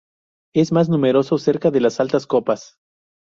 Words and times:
Es 0.55 0.71
más 0.71 0.89
numeroso 0.89 1.37
cerca 1.37 1.69
de 1.69 1.79
las 1.79 1.99
altas 1.99 2.25
copas. 2.25 2.79